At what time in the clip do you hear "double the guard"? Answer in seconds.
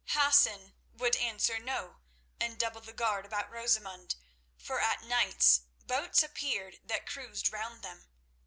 2.57-3.23